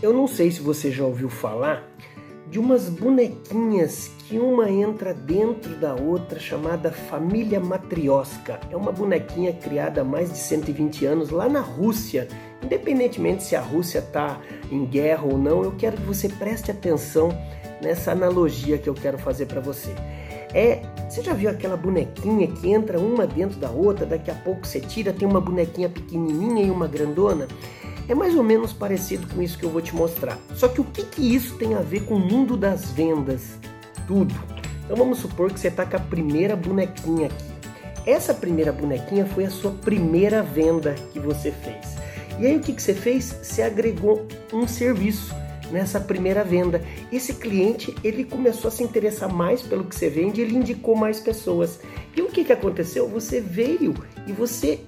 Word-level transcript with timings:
Eu 0.00 0.12
não 0.12 0.28
sei 0.28 0.52
se 0.52 0.60
você 0.60 0.92
já 0.92 1.04
ouviu 1.04 1.28
falar 1.28 1.82
de 2.48 2.60
umas 2.60 2.88
bonequinhas 2.88 4.12
que 4.28 4.38
uma 4.38 4.70
entra 4.70 5.12
dentro 5.12 5.74
da 5.74 5.92
outra, 5.92 6.38
chamada 6.38 6.92
família 6.92 7.58
matrioska. 7.58 8.60
É 8.70 8.76
uma 8.76 8.92
bonequinha 8.92 9.52
criada 9.52 10.02
há 10.02 10.04
mais 10.04 10.30
de 10.30 10.38
120 10.38 11.04
anos 11.04 11.30
lá 11.30 11.48
na 11.48 11.58
Rússia. 11.58 12.28
Independentemente 12.62 13.42
se 13.42 13.56
a 13.56 13.60
Rússia 13.60 13.98
está 13.98 14.40
em 14.70 14.86
guerra 14.86 15.24
ou 15.24 15.36
não, 15.36 15.64
eu 15.64 15.72
quero 15.72 15.96
que 15.96 16.04
você 16.04 16.28
preste 16.28 16.70
atenção 16.70 17.30
nessa 17.82 18.12
analogia 18.12 18.78
que 18.78 18.88
eu 18.88 18.94
quero 18.94 19.18
fazer 19.18 19.46
para 19.46 19.60
você. 19.60 19.92
É, 20.54 20.80
você 21.08 21.22
já 21.22 21.34
viu 21.34 21.50
aquela 21.50 21.76
bonequinha 21.76 22.46
que 22.46 22.70
entra 22.70 23.00
uma 23.00 23.26
dentro 23.26 23.58
da 23.58 23.68
outra, 23.68 24.06
daqui 24.06 24.30
a 24.30 24.34
pouco 24.34 24.64
você 24.64 24.80
tira, 24.80 25.12
tem 25.12 25.26
uma 25.26 25.40
bonequinha 25.40 25.88
pequenininha 25.88 26.64
e 26.64 26.70
uma 26.70 26.86
grandona? 26.86 27.48
É 28.08 28.14
mais 28.14 28.34
ou 28.34 28.42
menos 28.42 28.72
parecido 28.72 29.26
com 29.26 29.42
isso 29.42 29.58
que 29.58 29.64
eu 29.64 29.70
vou 29.70 29.82
te 29.82 29.94
mostrar. 29.94 30.38
Só 30.54 30.66
que 30.66 30.80
o 30.80 30.84
que, 30.84 31.04
que 31.04 31.34
isso 31.34 31.56
tem 31.58 31.74
a 31.74 31.80
ver 31.80 32.04
com 32.04 32.14
o 32.14 32.18
mundo 32.18 32.56
das 32.56 32.90
vendas? 32.90 33.58
Tudo. 34.06 34.34
Então 34.84 34.96
vamos 34.96 35.18
supor 35.18 35.52
que 35.52 35.60
você 35.60 35.68
está 35.68 35.84
com 35.84 35.96
a 35.96 36.00
primeira 36.00 36.56
bonequinha 36.56 37.26
aqui. 37.26 37.44
Essa 38.06 38.32
primeira 38.32 38.72
bonequinha 38.72 39.26
foi 39.26 39.44
a 39.44 39.50
sua 39.50 39.72
primeira 39.72 40.42
venda 40.42 40.94
que 41.12 41.20
você 41.20 41.52
fez. 41.52 41.98
E 42.38 42.46
aí 42.46 42.56
o 42.56 42.60
que, 42.60 42.72
que 42.72 42.82
você 42.82 42.94
fez? 42.94 43.36
Você 43.42 43.60
agregou 43.60 44.26
um 44.50 44.66
serviço 44.66 45.34
nessa 45.70 46.00
primeira 46.00 46.42
venda. 46.42 46.82
Esse 47.12 47.34
cliente 47.34 47.94
ele 48.02 48.24
começou 48.24 48.68
a 48.68 48.70
se 48.70 48.82
interessar 48.82 49.30
mais 49.30 49.60
pelo 49.60 49.84
que 49.84 49.94
você 49.94 50.08
vende, 50.08 50.40
ele 50.40 50.56
indicou 50.56 50.96
mais 50.96 51.20
pessoas. 51.20 51.80
E 52.16 52.22
o 52.22 52.28
que, 52.28 52.44
que 52.44 52.52
aconteceu? 52.52 53.06
Você 53.08 53.40
veio 53.40 53.94
e 54.26 54.32
você 54.32 54.80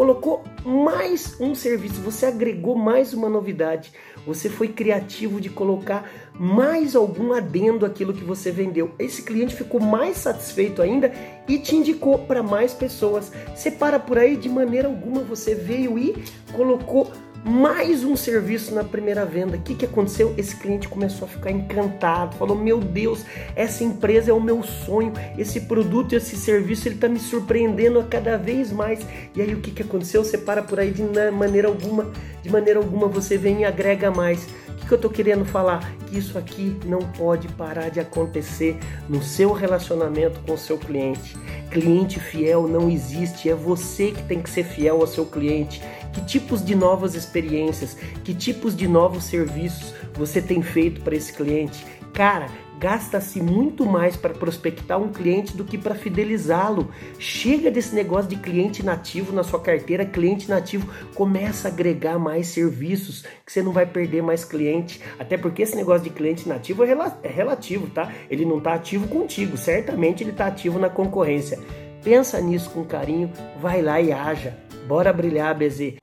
colocou 0.00 0.42
mais 0.64 1.38
um 1.38 1.54
serviço, 1.54 2.00
você 2.00 2.24
agregou 2.24 2.74
mais 2.74 3.12
uma 3.12 3.28
novidade, 3.28 3.92
você 4.26 4.48
foi 4.48 4.68
criativo 4.68 5.38
de 5.38 5.50
colocar 5.50 6.10
mais 6.32 6.96
algum 6.96 7.34
adendo 7.34 7.84
àquilo 7.84 8.14
que 8.14 8.24
você 8.24 8.50
vendeu. 8.50 8.92
Esse 8.98 9.20
cliente 9.20 9.54
ficou 9.54 9.78
mais 9.78 10.16
satisfeito 10.16 10.80
ainda 10.80 11.12
e 11.46 11.58
te 11.58 11.76
indicou 11.76 12.20
para 12.20 12.42
mais 12.42 12.72
pessoas. 12.72 13.30
Você 13.54 13.70
para 13.70 13.98
por 13.98 14.16
aí 14.16 14.36
de 14.36 14.48
maneira 14.48 14.88
alguma, 14.88 15.20
você 15.20 15.54
veio 15.54 15.98
e 15.98 16.14
colocou 16.54 17.12
mais 17.44 18.04
um 18.04 18.16
serviço 18.16 18.74
na 18.74 18.84
primeira 18.84 19.24
venda. 19.24 19.56
O 19.56 19.60
que, 19.60 19.74
que 19.74 19.84
aconteceu? 19.86 20.34
Esse 20.36 20.56
cliente 20.56 20.88
começou 20.88 21.26
a 21.26 21.28
ficar 21.28 21.50
encantado, 21.50 22.36
falou: 22.36 22.56
Meu 22.56 22.78
Deus, 22.78 23.24
essa 23.56 23.82
empresa 23.82 24.30
é 24.30 24.34
o 24.34 24.40
meu 24.40 24.62
sonho, 24.62 25.12
esse 25.38 25.62
produto, 25.62 26.14
esse 26.14 26.36
serviço, 26.36 26.88
ele 26.88 26.96
está 26.96 27.08
me 27.08 27.18
surpreendendo 27.18 27.98
a 27.98 28.04
cada 28.04 28.36
vez 28.36 28.70
mais. 28.70 29.00
E 29.34 29.40
aí 29.40 29.54
o 29.54 29.60
que, 29.60 29.70
que 29.70 29.82
aconteceu? 29.82 30.22
Você 30.22 30.36
para 30.36 30.62
por 30.62 30.78
aí 30.78 30.90
de 30.90 31.02
maneira 31.32 31.68
alguma, 31.68 32.10
de 32.42 32.50
maneira 32.50 32.78
alguma 32.78 33.08
você 33.08 33.38
vem 33.38 33.60
e 33.60 33.64
agrega 33.64 34.10
mais. 34.10 34.46
O 34.68 34.74
que, 34.80 34.86
que 34.86 34.92
eu 34.92 34.96
estou 34.96 35.10
querendo 35.10 35.44
falar? 35.44 35.94
Que 36.06 36.18
isso 36.18 36.38
aqui 36.38 36.76
não 36.84 37.00
pode 37.00 37.48
parar 37.48 37.90
de 37.90 38.00
acontecer 38.00 38.78
no 39.08 39.22
seu 39.22 39.52
relacionamento 39.52 40.40
com 40.40 40.54
o 40.54 40.58
seu 40.58 40.76
cliente. 40.76 41.36
Cliente 41.70 42.18
fiel 42.18 42.66
não 42.66 42.90
existe, 42.90 43.48
é 43.48 43.54
você 43.54 44.10
que 44.10 44.22
tem 44.24 44.42
que 44.42 44.50
ser 44.50 44.64
fiel 44.64 45.00
ao 45.00 45.06
seu 45.06 45.24
cliente. 45.24 45.80
Que 46.12 46.20
tipos 46.22 46.64
de 46.64 46.74
novas 46.74 47.14
experiências, 47.14 47.96
que 48.24 48.34
tipos 48.34 48.76
de 48.76 48.88
novos 48.88 49.24
serviços 49.24 49.94
você 50.14 50.42
tem 50.42 50.60
feito 50.62 51.00
para 51.02 51.14
esse 51.14 51.32
cliente? 51.32 51.86
Cara, 52.12 52.48
gasta-se 52.80 53.40
muito 53.40 53.84
mais 53.84 54.16
para 54.16 54.34
prospectar 54.34 54.98
um 55.00 55.12
cliente 55.12 55.56
do 55.56 55.64
que 55.64 55.78
para 55.78 55.94
fidelizá-lo. 55.94 56.90
Chega 57.18 57.70
desse 57.70 57.94
negócio 57.94 58.28
de 58.28 58.36
cliente 58.36 58.82
nativo 58.82 59.32
na 59.32 59.44
sua 59.44 59.60
carteira, 59.60 60.04
cliente 60.04 60.48
nativo 60.48 60.88
começa 61.14 61.68
a 61.68 61.70
agregar 61.70 62.18
mais 62.18 62.48
serviços, 62.48 63.22
que 63.44 63.52
você 63.52 63.62
não 63.62 63.70
vai 63.70 63.86
perder 63.86 64.22
mais 64.22 64.44
cliente. 64.44 65.00
Até 65.18 65.36
porque 65.36 65.62
esse 65.62 65.76
negócio 65.76 66.04
de 66.04 66.10
cliente 66.10 66.48
nativo 66.48 66.82
é, 66.82 66.96
é 67.22 67.28
relativo, 67.28 67.86
tá? 67.88 68.10
Ele 68.28 68.44
não 68.44 68.58
está 68.58 68.74
ativo 68.74 69.06
contigo, 69.08 69.56
certamente 69.56 70.24
ele 70.24 70.30
está 70.30 70.46
ativo 70.46 70.78
na 70.78 70.88
concorrência. 70.88 71.58
Pensa 72.02 72.40
nisso 72.40 72.70
com 72.70 72.82
carinho, 72.82 73.30
vai 73.60 73.82
lá 73.82 74.00
e 74.00 74.10
haja. 74.10 74.69
Bora 74.90 75.12
brilhar, 75.12 75.54
BZ. 75.54 76.00